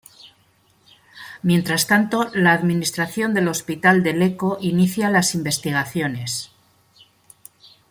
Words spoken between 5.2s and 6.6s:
investigaciones.